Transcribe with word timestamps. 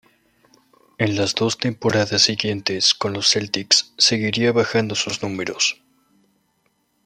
En 0.97 1.15
las 1.15 1.35
dos 1.35 1.59
temporadas 1.59 2.23
siguientes 2.23 2.95
con 2.95 3.13
los 3.13 3.29
Celtics 3.29 3.93
seguiría 3.99 4.51
bajando 4.51 4.95
sus 4.95 5.21
números. 5.21 5.79